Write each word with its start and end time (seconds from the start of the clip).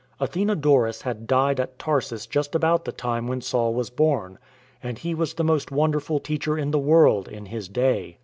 Athenodorus 0.19 1.03
had 1.03 1.27
died 1.27 1.59
at 1.59 1.77
Tarsus 1.77 2.25
just 2.25 2.55
about 2.55 2.85
the 2.85 2.91
time 2.91 3.27
when 3.27 3.39
Saul 3.39 3.75
was 3.75 3.91
born, 3.91 4.39
and 4.81 4.97
he 4.97 5.13
was 5.13 5.35
the 5.35 5.43
most 5.43 5.69
wonderful 5.71 6.19
teacher 6.19 6.57
in 6.57 6.71
the 6.71 6.79
world 6.79 7.27
in 7.27 7.45
his 7.45 7.69
day. 7.69 8.17